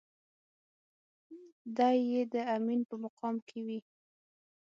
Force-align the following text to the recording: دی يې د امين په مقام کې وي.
دی 1.77 1.97
يې 2.11 2.21
د 2.33 2.35
امين 2.55 2.81
په 2.89 2.95
مقام 3.03 3.35
کې 3.47 3.59
وي. 3.65 3.79